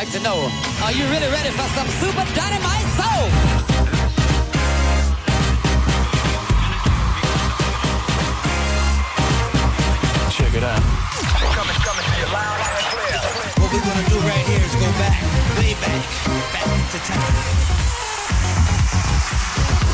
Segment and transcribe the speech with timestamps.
[0.00, 0.48] like to know,
[0.82, 3.28] are you really ready for some super dynamite soul?
[10.32, 10.80] Check it out.
[11.52, 13.20] Coming, coming to you loud and clear.
[13.60, 15.20] What we're gonna do right here is go back,
[15.60, 16.00] way back,
[16.54, 17.36] back to time.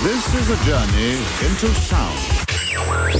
[0.07, 2.19] This is a journey into sound.
[2.71, 3.11] Here we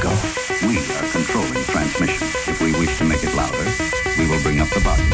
[0.00, 0.10] Go.
[0.68, 2.39] We are controlling transmission.
[2.72, 3.64] We wish to make it louder,
[4.16, 5.10] we will bring up the volume.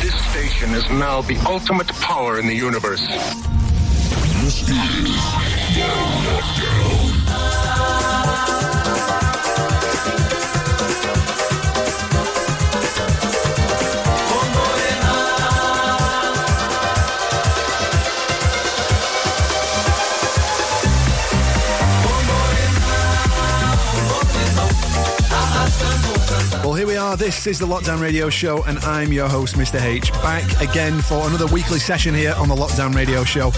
[0.00, 3.47] This station is now the ultimate power in the universe.
[27.28, 29.80] This is the Lockdown Radio Show, and I'm your host, Mr.
[29.82, 33.52] H, back again for another weekly session here on the Lockdown Radio Show.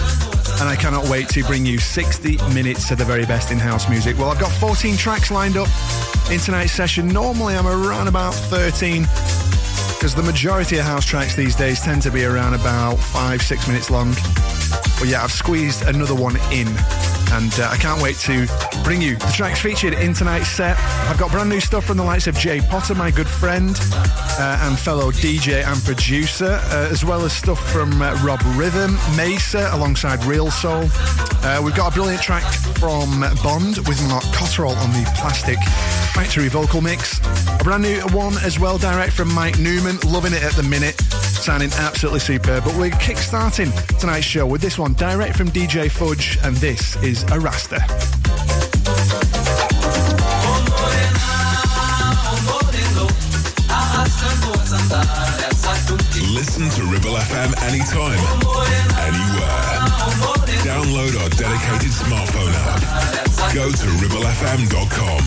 [0.61, 3.89] And I cannot wait to bring you 60 minutes of the very best in house
[3.89, 4.15] music.
[4.19, 5.67] Well, I've got 14 tracks lined up
[6.29, 7.07] in tonight's session.
[7.07, 12.11] Normally, I'm around about 13 because the majority of house tracks these days tend to
[12.11, 14.11] be around about five, six minutes long.
[14.99, 16.67] But yeah, I've squeezed another one in,
[17.31, 18.47] and uh, I can't wait to
[18.83, 20.77] bring you the tracks featured in tonight's set.
[21.09, 23.75] I've got brand new stuff from the likes of Jay Potter, my good friend
[24.39, 28.97] uh, and fellow DJ and producer, uh, as well as stuff from uh, Rob Rhythm,
[29.15, 30.85] Mesa, alongside Real Soul.
[31.43, 32.43] Uh, we've got a brilliant track
[32.77, 35.57] from Bond with Mark Cotterell on the Plastic
[36.13, 37.19] Factory vocal mix.
[37.59, 40.99] A brand new one as well, direct from Mike Newman, loving it at the minute
[41.41, 42.63] sounding absolutely superb.
[42.63, 47.23] But we're kick-starting tonight's show with this one, direct from DJ Fudge, and this is
[47.31, 47.79] a Rasta.
[56.33, 58.19] Listen to Ribble FM anytime,
[58.99, 59.81] anywhere.
[60.63, 62.81] Download our dedicated smartphone app.
[63.53, 65.21] Go to ribblefm.com.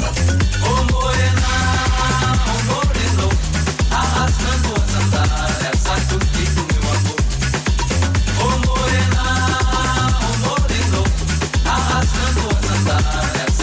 [4.94, 4.98] Ô
[8.42, 9.24] oh, morena,
[10.12, 11.04] ô oh, morenão,
[11.64, 13.53] arrasando a sandália.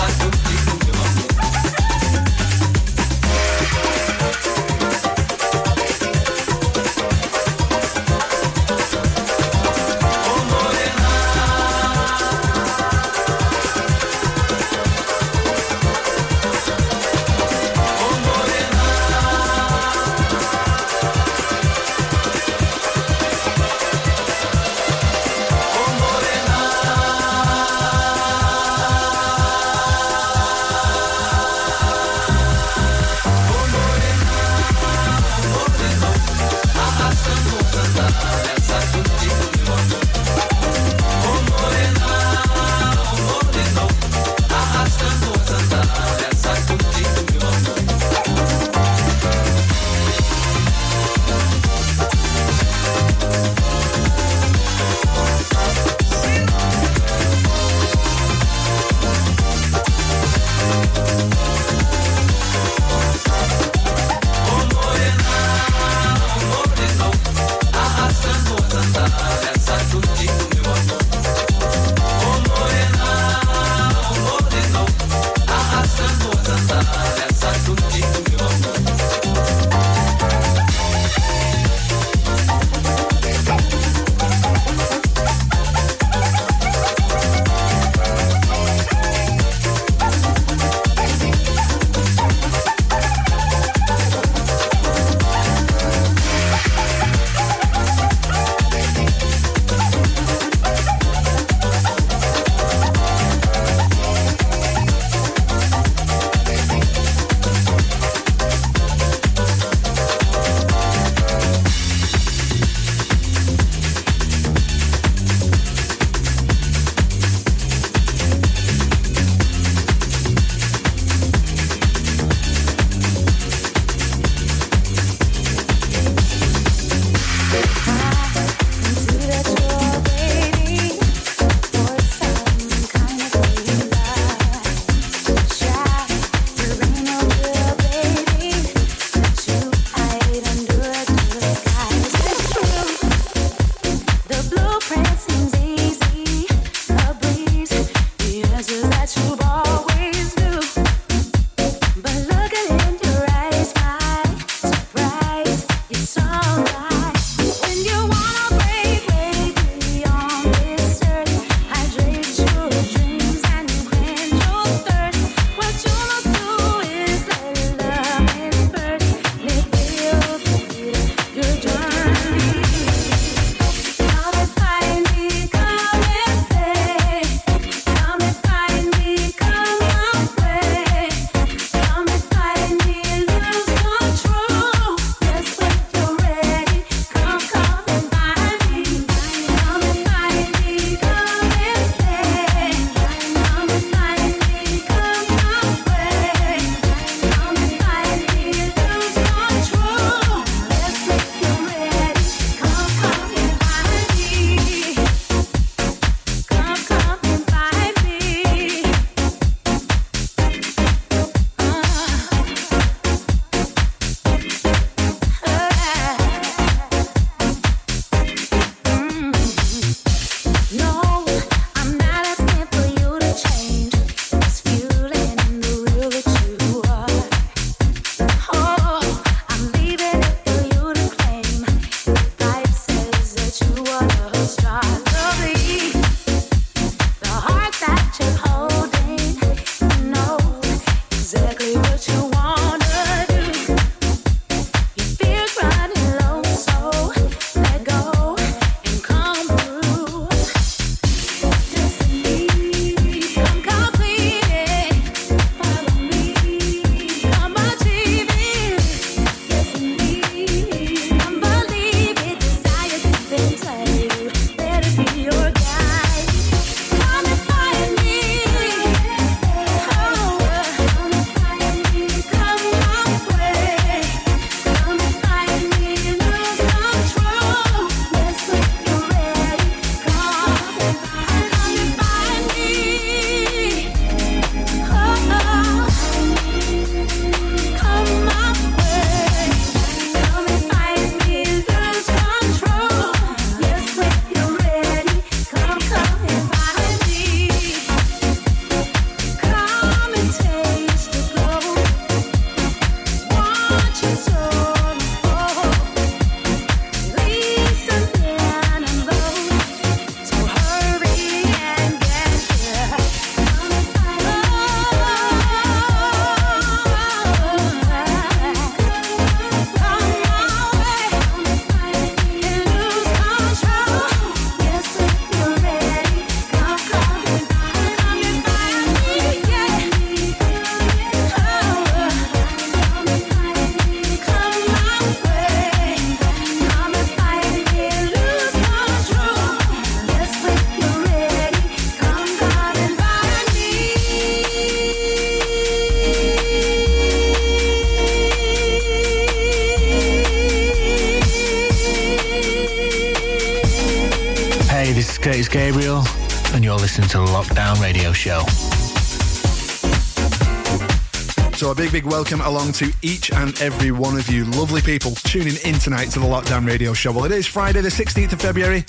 [362.21, 366.19] Welcome along to each and every one of you lovely people tuning in tonight to
[366.19, 367.11] the Lockdown Radio Show.
[367.11, 368.85] Well, it is Friday, the 16th of February,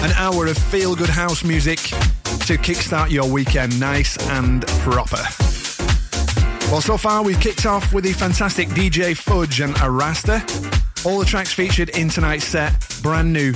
[0.00, 5.16] an hour of feel good house music to kickstart your weekend nice and proper.
[6.70, 10.44] Well, so far we've kicked off with the fantastic DJ Fudge and Arasta.
[11.06, 13.54] All the tracks featured in tonight's set, brand new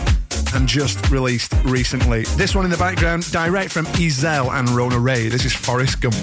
[0.55, 2.23] and just released recently.
[2.37, 5.29] This one in the background, direct from Ezel and Rona Ray.
[5.29, 6.15] This is Forrest Gump.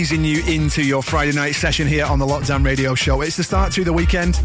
[0.00, 3.20] Easing you into your Friday night session here on the Lockdown Radio Show.
[3.20, 4.36] It's the start to the weekend.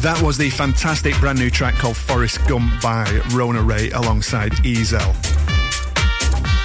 [0.00, 3.04] That was the fantastic brand new track called Forrest Gump by
[3.34, 5.12] Rona Ray alongside Ezel.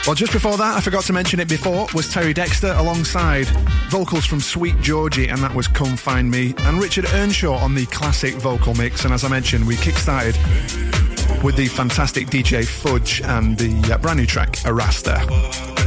[0.08, 3.48] Well, just before that, I forgot to mention it before, was Terry Dexter alongside
[3.90, 7.88] vocals from Sweet Georgie, and that was Come Find Me, and Richard Earnshaw on the
[7.88, 9.04] classic vocal mix.
[9.04, 10.38] And as I mentioned, we kick-started
[11.44, 15.79] with the fantastic DJ Fudge and the uh, brand new track Arasta.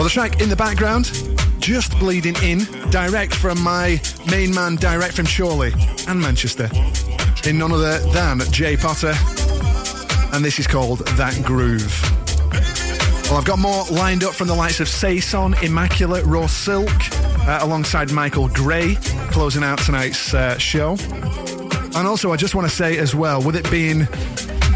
[0.00, 1.12] Well, the track in the background,
[1.58, 5.74] just bleeding in, direct from my main man, direct from Chorley
[6.08, 6.70] and Manchester,
[7.46, 9.12] in none other than Jay Potter,
[10.32, 12.00] and this is called That Groove.
[13.24, 16.88] Well, I've got more lined up from the likes of Saison, Immaculate, Raw Silk,
[17.46, 18.94] uh, alongside Michael Gray,
[19.30, 20.96] closing out tonight's uh, show.
[21.94, 24.08] And also, I just want to say as well, with it being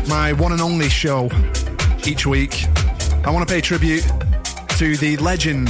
[0.06, 1.30] my one and only show
[2.06, 2.66] each week,
[3.24, 4.04] I want to pay tribute
[4.78, 5.68] to the legend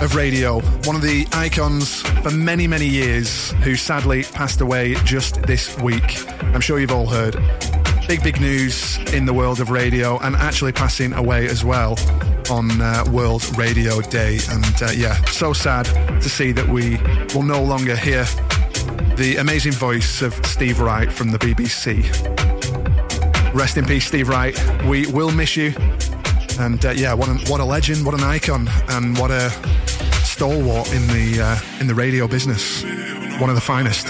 [0.00, 5.42] of radio, one of the icons for many, many years, who sadly passed away just
[5.42, 6.28] this week.
[6.54, 7.34] I'm sure you've all heard
[8.06, 11.96] big, big news in the world of radio and actually passing away as well
[12.48, 14.38] on uh, World Radio Day.
[14.50, 15.86] And uh, yeah, so sad
[16.20, 16.98] to see that we
[17.34, 18.24] will no longer hear
[19.16, 22.02] the amazing voice of Steve Wright from the BBC.
[23.52, 24.56] Rest in peace, Steve Wright.
[24.84, 25.74] We will miss you.
[26.58, 29.50] And uh, yeah, what, what a legend, what an icon, and what a
[30.24, 32.82] stalwart in the uh, in the radio business.
[33.40, 34.08] One of the finest.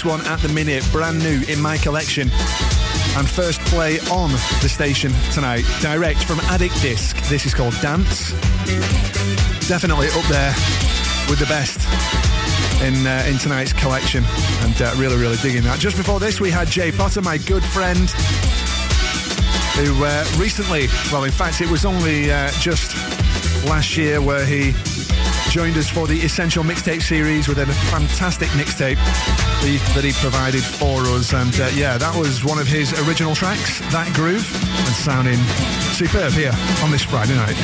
[0.00, 0.86] This one at the minute.
[0.92, 2.30] Brand new in my collection.
[3.16, 4.30] And first play on
[4.62, 7.16] the station tonight, direct from Addict Disc.
[7.28, 8.30] This is called Dance.
[9.68, 10.52] Definitely up there
[11.28, 11.80] with the best
[12.82, 14.24] in uh, in tonight's collection,
[14.60, 15.78] and uh, really, really digging that.
[15.78, 18.08] Just before this, we had Jay Potter, my good friend,
[19.76, 22.94] who uh, recently, well, in fact, it was only uh, just
[23.66, 24.72] last year where he
[25.50, 28.98] joined us for the Essential Mixtape series with a fantastic mixtape
[29.60, 31.34] that he provided for us.
[31.34, 34.48] And uh, yeah, that was one of his original tracks, That Groove,
[34.86, 35.36] and sounding
[35.92, 37.56] superb here on this Friday night.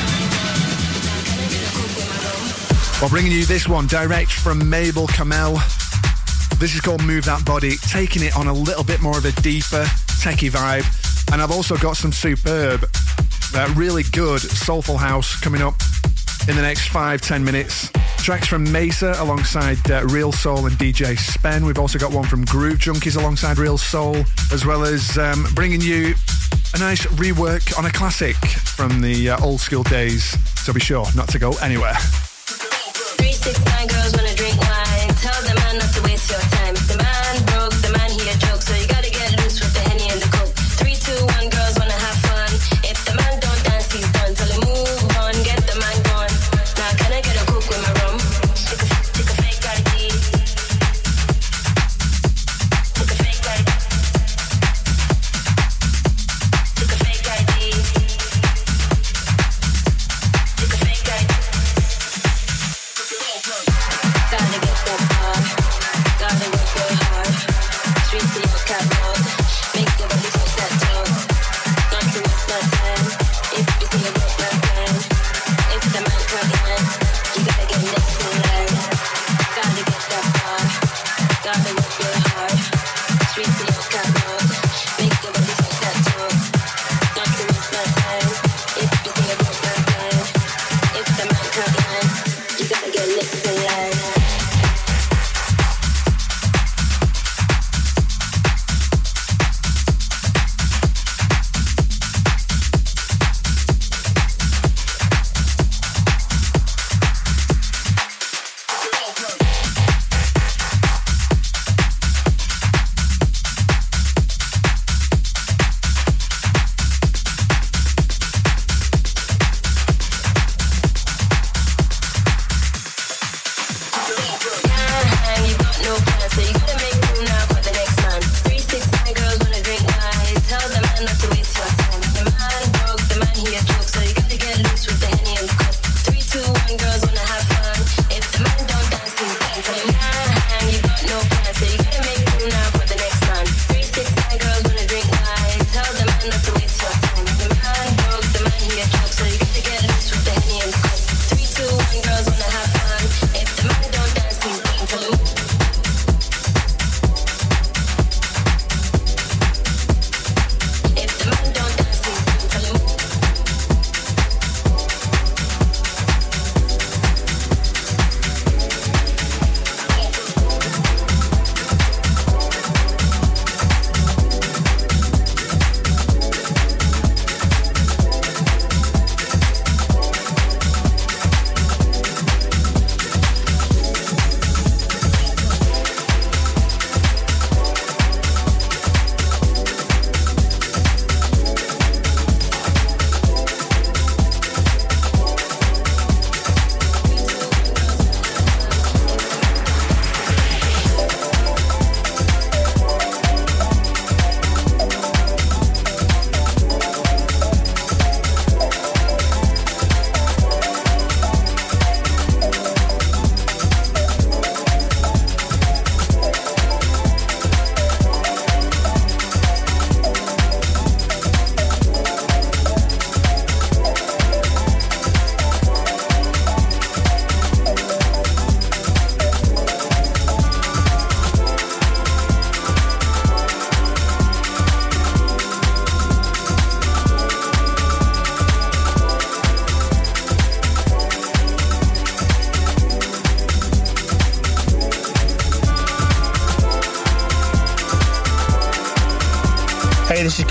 [3.00, 5.54] Well, bringing you this one direct from Mabel Kamel.
[6.59, 9.32] This is called Move That Body, taking it on a little bit more of a
[9.40, 9.85] deeper,
[10.20, 10.85] techie vibe.
[11.32, 12.85] And I've also got some superb,
[13.54, 15.74] uh, really good soulful house coming up
[16.48, 17.90] in the next five, ten minutes.
[18.26, 21.64] Tracks from Mesa alongside uh, Real Soul and DJ Spen.
[21.64, 24.16] We've also got one from Groove Junkies alongside Real Soul,
[24.52, 26.12] as well as um, bringing you
[26.74, 30.36] a nice rework on a classic from the uh, old school days.
[30.60, 31.94] So be sure not to go anywhere.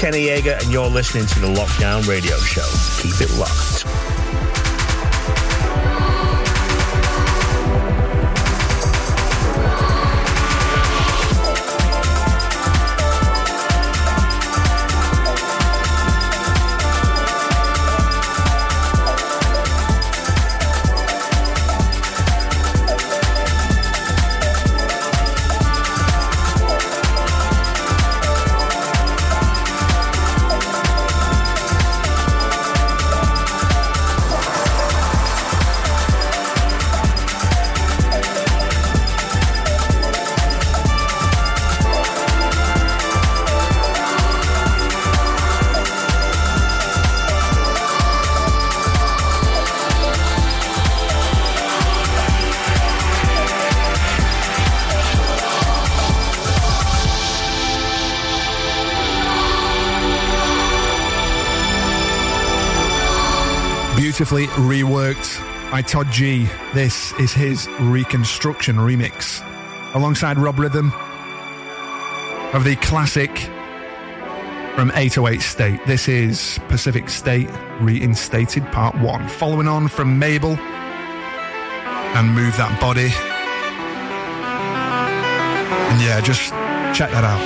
[0.06, 2.62] Kenny Yeager, and you're listening to the Lockdown Radio Show.
[3.02, 3.65] Keep it locked.
[64.16, 66.48] Beautifully reworked by Todd G.
[66.74, 69.44] This is his Reconstruction remix,
[69.94, 70.94] alongside Rob Rhythm
[72.54, 73.30] of the classic
[74.78, 75.86] from 808 State.
[75.86, 77.50] This is Pacific State
[77.82, 79.28] Reinstated Part 1.
[79.28, 80.56] Following on from Mabel
[82.16, 83.12] and Move That Body.
[85.92, 86.52] And yeah, just
[86.98, 87.42] check that out.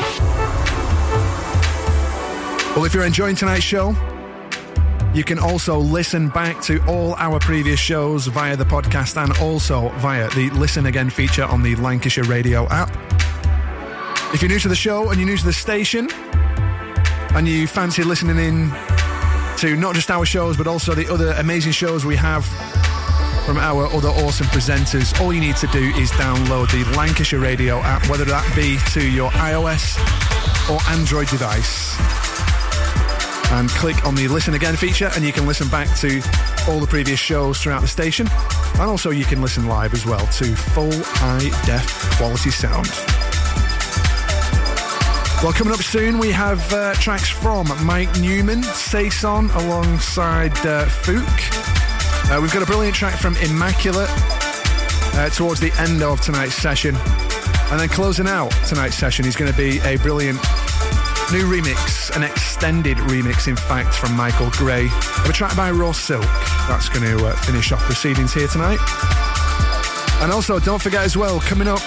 [2.75, 3.95] Well, if you're enjoying tonight's show,
[5.13, 9.89] you can also listen back to all our previous shows via the podcast and also
[9.97, 12.89] via the Listen Again feature on the Lancashire Radio app.
[14.33, 16.09] If you're new to the show and you're new to the station
[17.33, 18.69] and you fancy listening in
[19.57, 22.45] to not just our shows but also the other amazing shows we have
[23.45, 27.79] from our other awesome presenters, all you need to do is download the Lancashire Radio
[27.79, 29.97] app, whether that be to your iOS
[30.69, 32.18] or Android device
[33.51, 36.21] and click on the Listen Again feature, and you can listen back to
[36.67, 38.27] all the previous shows throughout the station.
[38.73, 42.87] And also, you can listen live as well to full high def quality sound.
[45.41, 51.25] Well, coming up soon, we have uh, tracks from Mike Newman, Saison, alongside uh, Fouk.
[52.29, 54.09] Uh, we've got a brilliant track from Immaculate
[55.15, 56.95] uh, towards the end of tonight's session.
[57.71, 60.39] And then closing out tonight's session is going to be a brilliant
[61.31, 65.91] new remix, an extended remix, in fact, from Michael Gray of a track by Raw
[65.91, 66.23] Silk.
[66.67, 68.79] That's going to uh, finish off proceedings here tonight.
[70.21, 71.81] And also, don't forget as well, coming up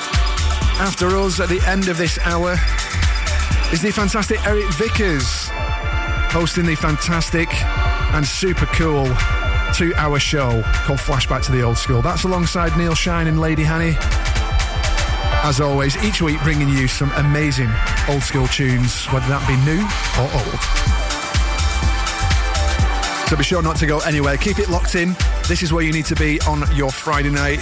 [0.81, 2.53] after us at the end of this hour
[3.73, 5.49] is the fantastic Eric Vickers
[6.31, 7.49] hosting the fantastic
[8.15, 9.07] and super cool
[9.75, 12.03] two hour show called Flashback to the Old School.
[12.03, 13.97] That's alongside Neil Shine and Lady Hanny.
[15.45, 17.71] As always, each week bringing you some amazing
[18.09, 19.83] old school tunes, whether that be new
[20.17, 20.61] or old.
[23.29, 24.37] So be sure not to go anywhere.
[24.37, 25.17] Keep it locked in.
[25.49, 27.59] This is where you need to be on your Friday night.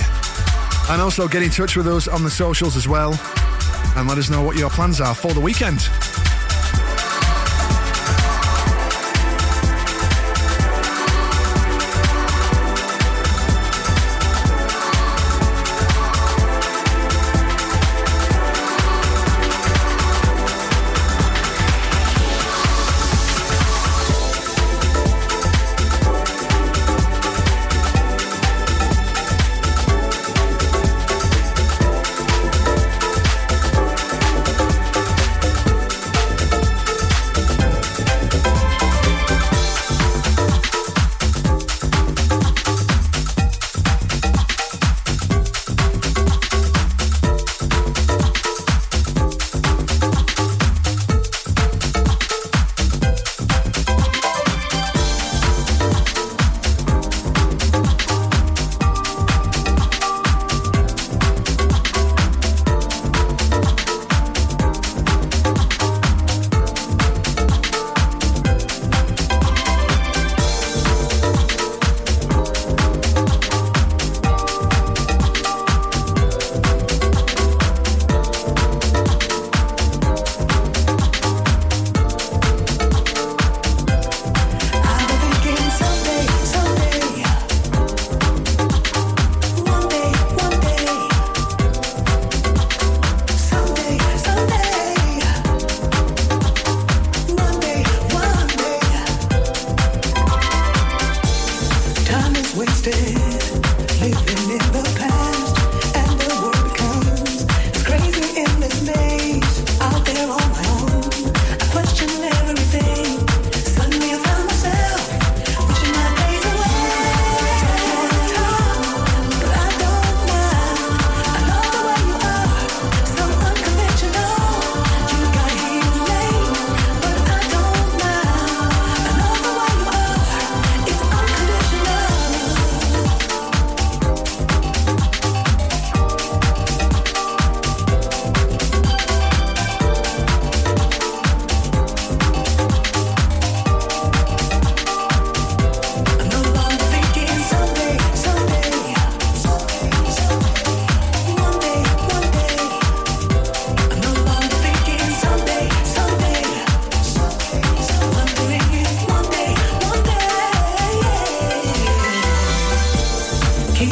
[0.91, 3.19] And also get in touch with us on the socials as well
[3.97, 5.89] and let us know what your plans are for the weekend.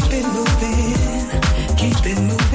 [0.01, 2.48] keep it moving, keep it moving.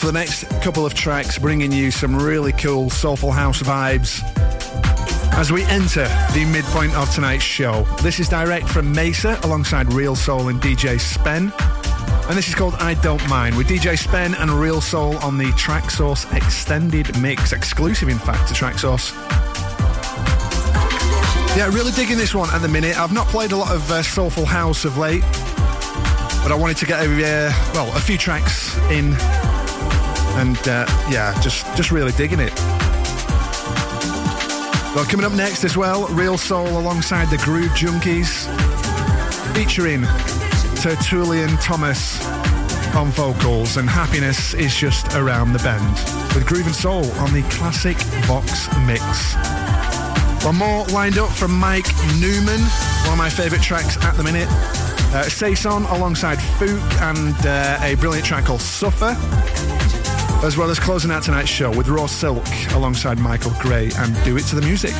[0.00, 4.22] For the next couple of tracks, bringing you some really cool soulful house vibes
[5.34, 7.82] as we enter the midpoint of tonight's show.
[8.00, 11.52] This is direct from Mesa alongside Real Soul and DJ Spen.
[12.30, 15.50] And this is called I Don't Mind with DJ Spen and Real Soul on the
[15.52, 19.12] Traxsource extended mix, exclusive in fact to Traxsource.
[21.58, 22.98] Yeah, really digging this one at the minute.
[22.98, 25.20] I've not played a lot of uh, soulful house of late,
[26.42, 29.14] but I wanted to get a uh, well a few tracks in,
[30.40, 32.52] and uh, yeah, just just really digging it.
[34.94, 38.48] Well, coming up next as well, Real Soul alongside the Groove Junkies,
[39.54, 40.02] featuring
[40.80, 42.26] Tertullian Thomas
[42.96, 45.94] on vocals, and Happiness is just around the bend
[46.34, 49.34] with Groove and Soul on the classic Vox mix.
[50.44, 51.86] One more lined up from Mike
[52.18, 52.60] Newman,
[53.04, 54.48] one of my favourite tracks at the minute.
[55.12, 59.16] Uh, Saison alongside Fouk and uh, a brilliant track called Suffer,
[60.42, 64.36] as well as closing out tonight's show with Raw Silk alongside Michael Gray and Do
[64.36, 64.94] It to the Music.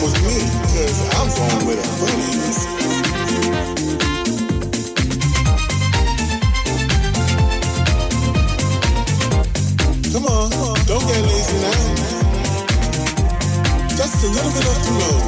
[0.00, 1.66] Come with me, because I'm going
[2.00, 2.30] buddy.
[10.12, 10.50] Come on,
[10.86, 11.80] don't get lazy now.
[13.96, 15.22] Just a little bit up the road.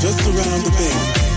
[0.00, 1.27] Just around the bend.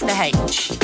[0.00, 0.77] With H.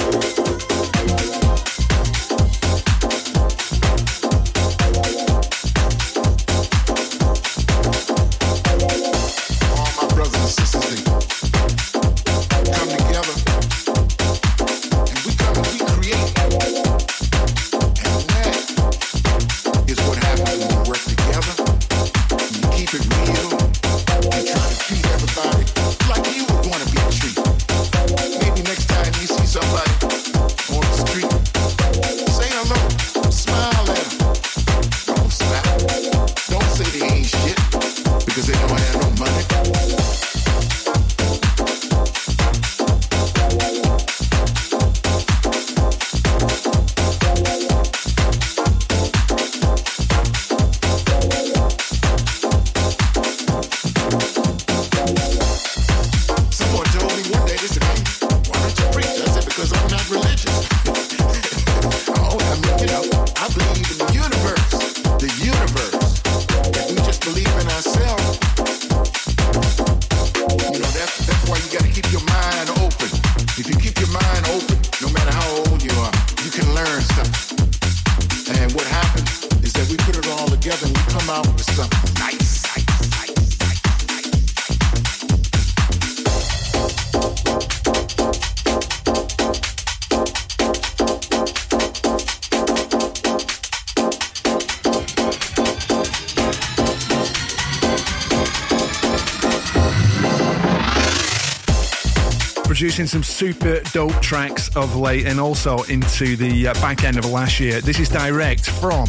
[102.85, 107.25] Producing some super dope tracks of late and also into the uh, back end of
[107.25, 107.81] last year.
[107.81, 109.07] This is direct from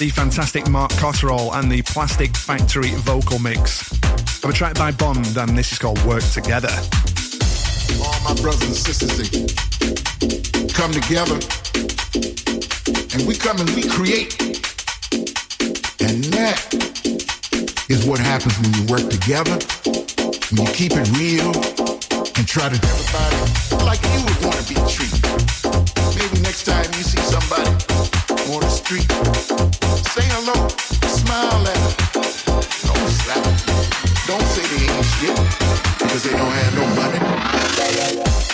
[0.00, 3.92] the fantastic Mark Cotterall and the Plastic Factory vocal mix
[4.42, 6.74] of a track by Bond, and this is called Work Together.
[8.02, 9.30] all my brothers and sisters
[10.74, 11.38] come together
[13.14, 14.34] and we come and we create
[16.00, 16.58] and that
[17.88, 19.56] is what happens when you work together
[20.50, 21.83] when you keep it real
[22.36, 25.22] and try to everybody like you would want to be treated.
[26.16, 27.70] Maybe next time you see somebody
[28.52, 29.10] on the street
[30.12, 30.68] say hello
[31.08, 32.22] smile at them
[32.86, 33.56] don't slap them
[34.26, 35.36] don't say they ain't shit
[35.98, 38.53] because they don't have no money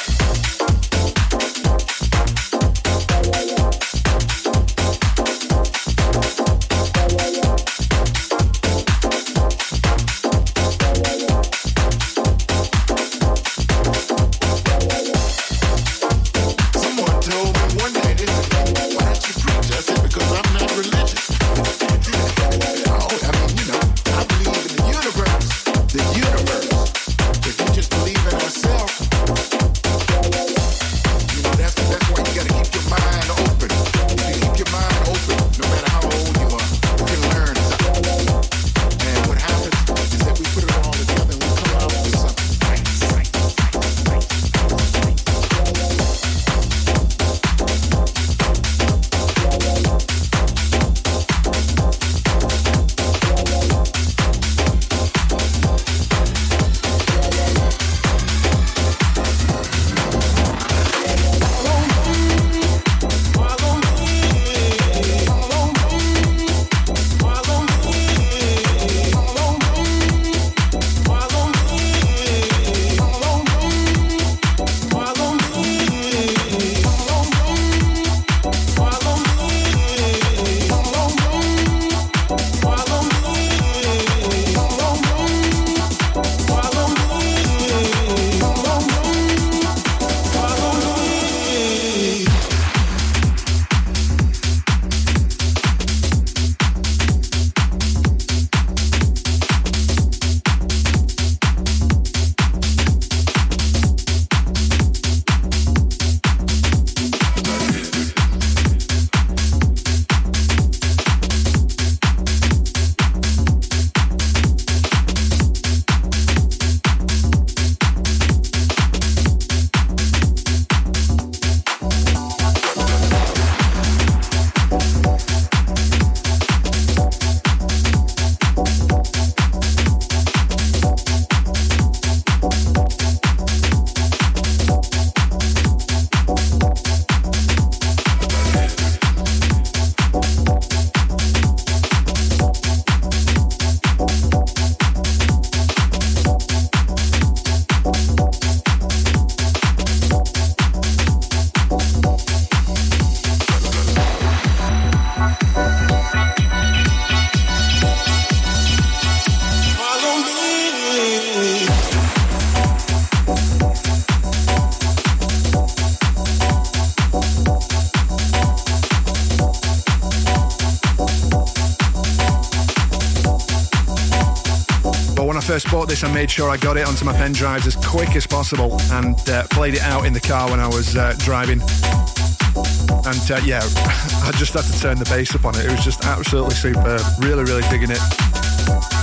[175.60, 178.16] first bought this, I made sure I got it onto my pen drives as quick
[178.16, 181.60] as possible and uh, played it out in the car when I was uh, driving.
[181.60, 183.60] And uh, yeah,
[184.24, 185.66] I just had to turn the bass up on it.
[185.66, 187.02] It was just absolutely superb.
[187.20, 188.00] Really, really digging it.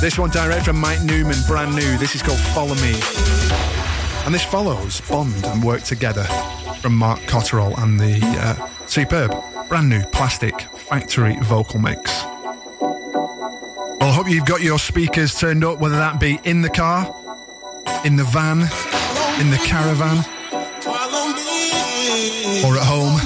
[0.01, 1.97] This one direct from Mike Newman, brand new.
[1.97, 2.93] This is called Follow Me.
[4.25, 6.23] And this follows Bond and Work Together
[6.81, 9.31] from Mark Cotterell and the uh, superb,
[9.67, 12.36] brand new plastic factory vocal mix.
[14.07, 17.13] Well, I hope you've got your speakers turned up, whether that be in the car,
[18.05, 18.61] in the van,
[19.41, 20.19] in the caravan,
[22.63, 23.19] or at home.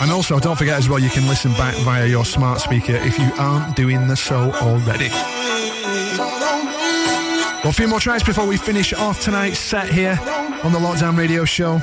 [0.00, 3.18] And also, don't forget as well, you can listen back via your smart speaker if
[3.18, 5.10] you aren't doing the so already.
[7.60, 10.18] Well, a few more tracks before we finish off tonight's set here
[10.64, 11.82] on the Lockdown Radio Show.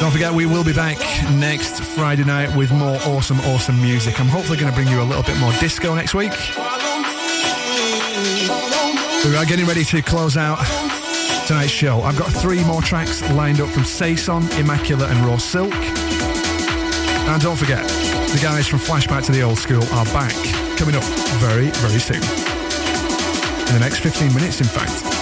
[0.00, 0.98] Don't forget, we will be back
[1.32, 4.20] next Friday night with more awesome, awesome music.
[4.20, 6.32] I'm hopefully going to bring you a little bit more disco next week.
[9.24, 10.58] We are getting ready to close out
[11.46, 12.02] tonight's show.
[12.02, 15.74] I've got three more tracks lined up from Saison, Immaculate, and Raw Silk.
[15.74, 20.34] And don't forget, the guys from Flashback to the Old School are back,
[20.78, 21.04] coming up
[21.40, 22.22] very, very soon.
[23.68, 25.13] In the next 15 minutes, in fact.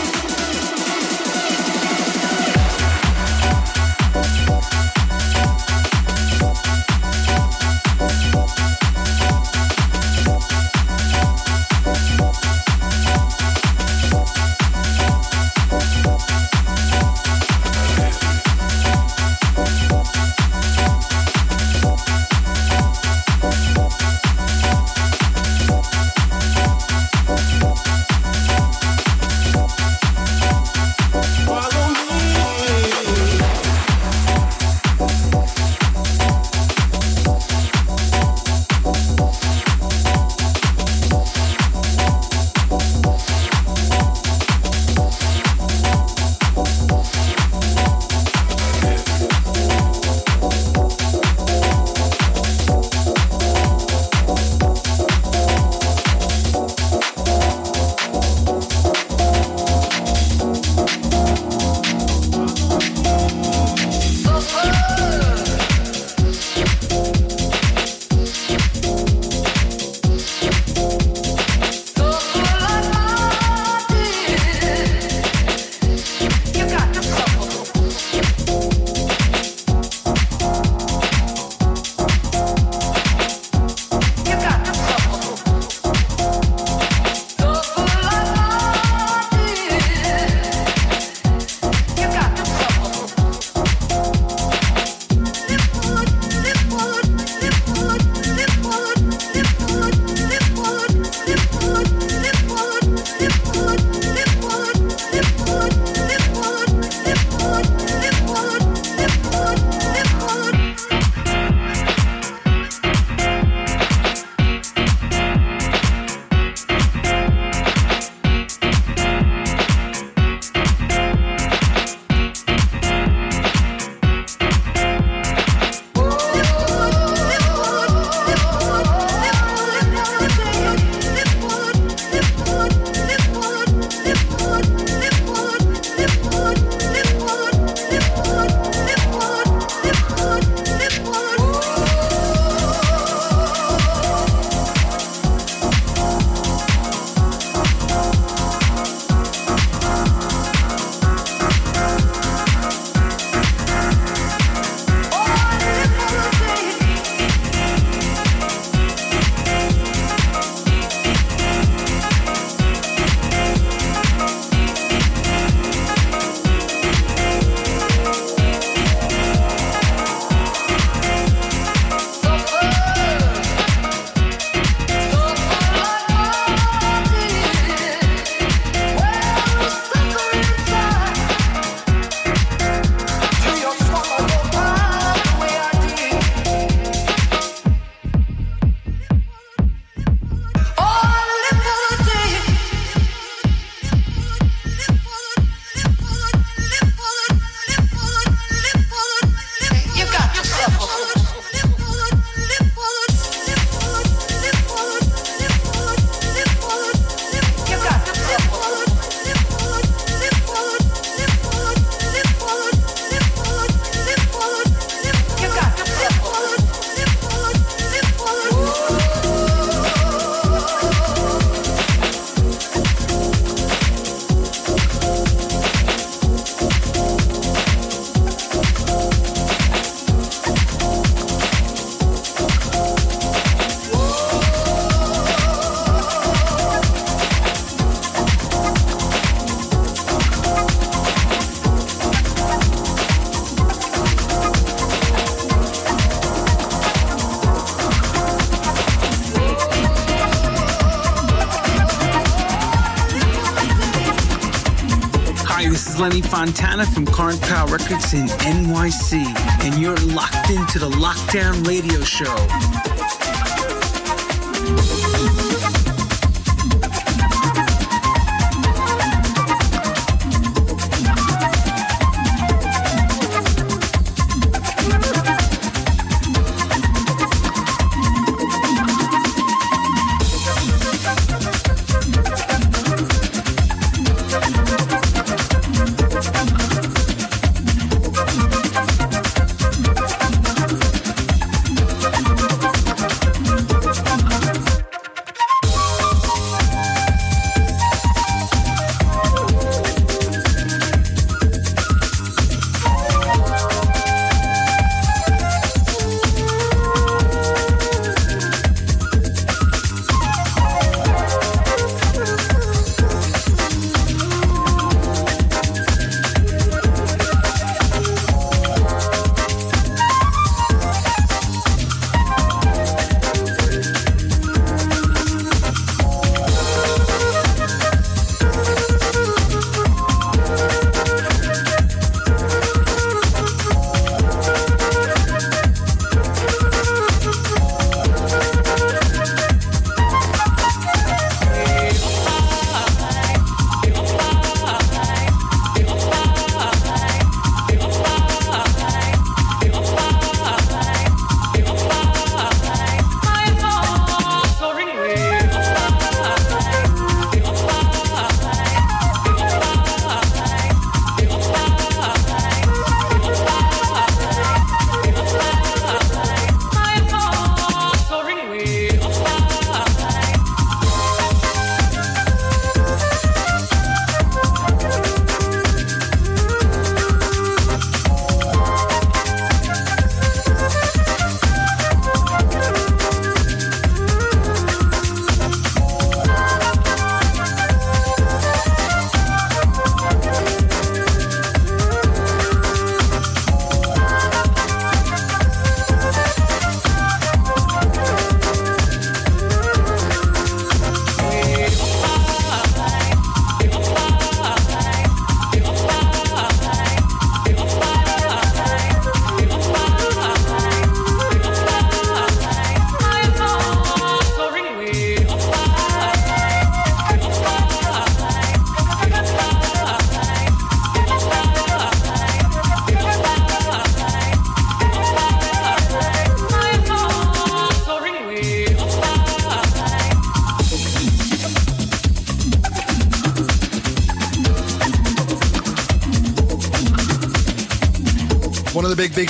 [255.99, 259.25] Lenny Fontana from Current Power Records in NYC,
[259.65, 262.33] and you're locked into the Lockdown Radio Show.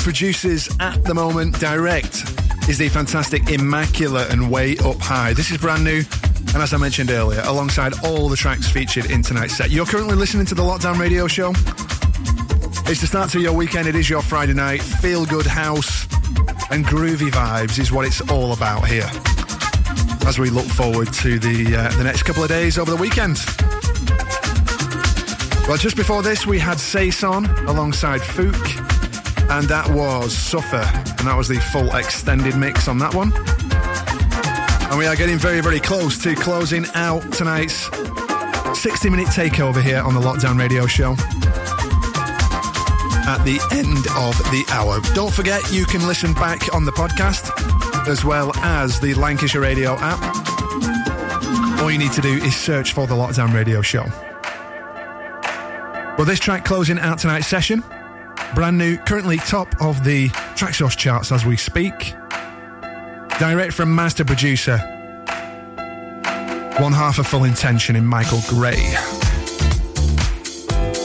[0.03, 2.29] Producers at the moment, direct,
[2.69, 5.33] is the fantastic Immaculate and Way Up High.
[5.33, 6.03] This is brand new,
[6.55, 9.71] and as I mentioned earlier, alongside all the tracks featured in tonight's set.
[9.71, 11.51] You're currently listening to the Lockdown Radio Show.
[12.91, 14.83] It's the start to your weekend, it is your Friday night.
[14.83, 16.05] Feel good house
[16.73, 19.09] and groovy vibes is what it's all about here.
[20.27, 23.39] As we look forward to the, uh, the next couple of days over the weekend.
[25.69, 28.82] Well, just before this, we had Saison alongside Fouk,
[29.51, 33.33] and that was Suffer, and that was the full extended mix on that one.
[34.91, 37.89] And we are getting very, very close to closing out tonight's
[38.79, 41.13] 60 minute takeover here on the Lockdown Radio Show.
[43.25, 45.01] At the end of the hour.
[45.15, 47.51] Don't forget, you can listen back on the podcast
[48.09, 50.21] as well as the Lancashire Radio app.
[51.81, 54.05] All you need to do is search for the Lockdown Radio Show.
[56.19, 57.83] Well, this track closing out tonight's session,
[58.55, 62.15] brand new, currently top of the Traxsource charts as we speak.
[63.39, 64.79] Direct from master producer,
[66.79, 68.95] one half of Full Intention in Michael Gray.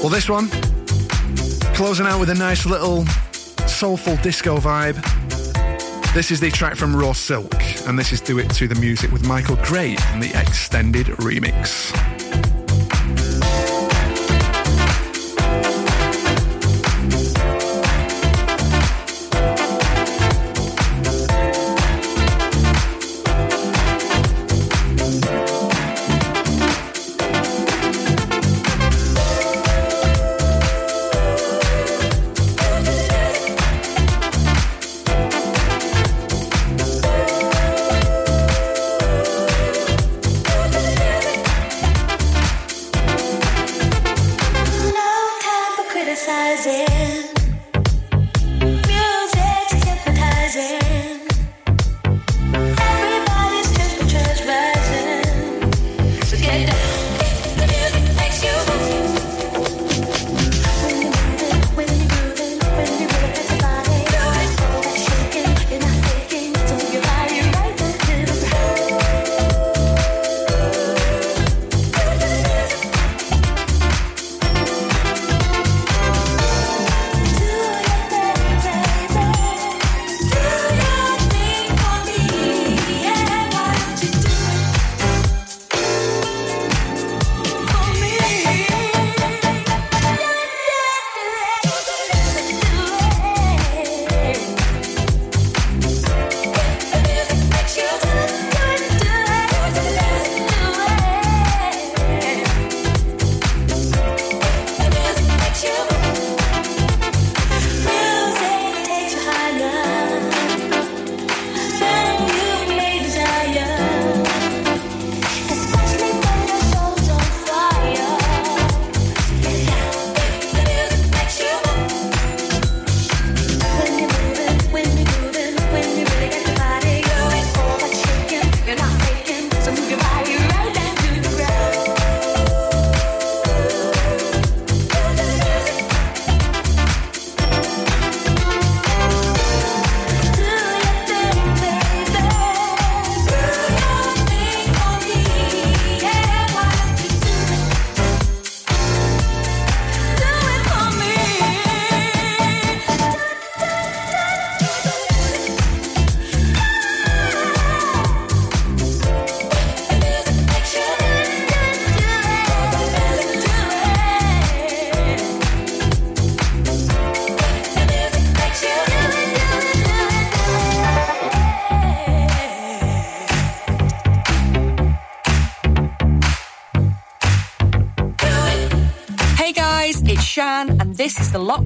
[0.01, 0.49] Well, this one,
[1.73, 3.05] closing out with a nice little
[3.67, 4.95] soulful disco vibe.
[6.13, 7.55] This is the track from Raw Silk,
[7.87, 12.16] and this is Do It to the Music with Michael Gray and the extended remix.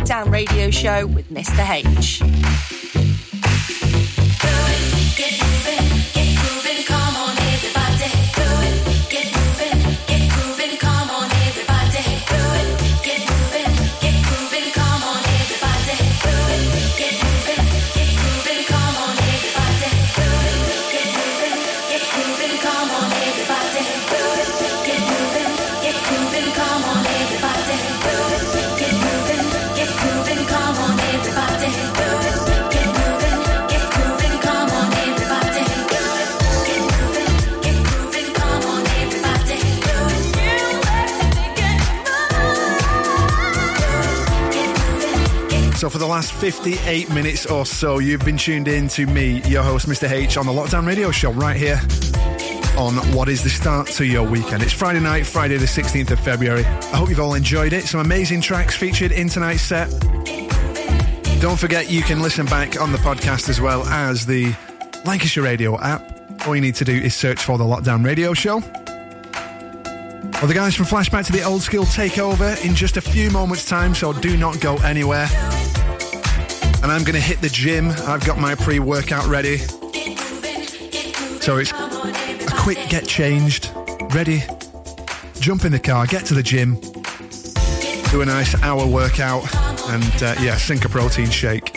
[0.02, 1.70] Lockdown Radio Show with Mr.
[1.70, 1.86] H.
[46.22, 50.08] last 58 minutes or so, you've been tuned in to me, your host, Mr.
[50.08, 51.82] H, on the Lockdown Radio Show right here
[52.78, 54.62] on what is the start to your weekend.
[54.62, 56.64] It's Friday night, Friday, the 16th of February.
[56.64, 57.86] I hope you've all enjoyed it.
[57.86, 59.90] Some amazing tracks featured in tonight's set.
[61.42, 64.54] Don't forget, you can listen back on the podcast as well as the
[65.04, 66.46] Lancashire Radio app.
[66.46, 68.60] All you need to do is search for the Lockdown Radio Show.
[70.40, 73.32] Well, the guys from Flashback to the Old School take over in just a few
[73.32, 75.28] moments' time, so do not go anywhere.
[76.82, 77.90] And I'm going to hit the gym.
[77.90, 79.58] I've got my pre workout ready.
[81.42, 83.72] So it's a quick get changed,
[84.14, 84.44] ready,
[85.40, 86.76] jump in the car, get to the gym,
[88.12, 89.44] do a nice hour workout,
[89.90, 91.76] and uh, yeah, sink a protein shake.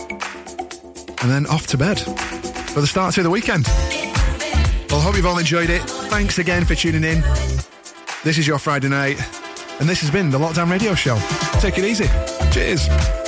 [1.22, 3.66] And then off to bed for the start to the weekend.
[4.90, 5.82] Well, hope you've all enjoyed it.
[5.82, 7.22] Thanks again for tuning in.
[8.22, 9.18] This is your Friday night,
[9.80, 11.18] and this has been the Lockdown Radio Show.
[11.60, 12.06] Take it easy.
[12.52, 13.23] Cheers.